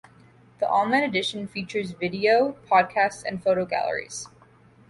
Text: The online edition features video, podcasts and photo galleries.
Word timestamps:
The 0.59 0.67
online 0.67 1.03
edition 1.03 1.47
features 1.47 1.91
video, 1.91 2.53
podcasts 2.67 3.23
and 3.23 3.43
photo 3.43 3.65
galleries. 3.65 4.27